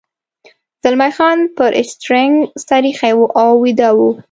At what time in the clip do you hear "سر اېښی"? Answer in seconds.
2.67-3.13